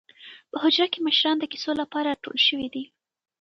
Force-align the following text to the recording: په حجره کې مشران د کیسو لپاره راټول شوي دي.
په 0.49 0.57
حجره 0.63 0.87
کې 0.93 0.99
مشران 1.07 1.35
د 1.39 1.43
کیسو 1.51 1.71
لپاره 1.81 2.07
راټول 2.11 2.37
شوي 2.47 2.67
دي. 2.73 2.83